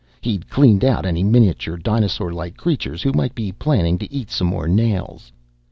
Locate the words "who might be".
3.03-3.51